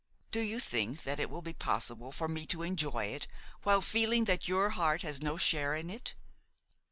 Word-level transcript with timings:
Do 0.31 0.39
you 0.39 0.59
think 0.59 1.03
that 1.03 1.19
it 1.19 1.29
will 1.29 1.43
be 1.43 1.53
possible 1.53 2.11
for 2.11 2.27
me 2.27 2.47
to 2.47 2.63
enjoy 2.63 3.05
it 3.13 3.27
while 3.61 3.81
feeling 3.83 4.23
that 4.23 4.47
your 4.47 4.71
heart 4.71 5.03
has 5.03 5.21
no 5.21 5.37
share 5.37 5.75
in 5.75 5.91
it? 5.91 6.15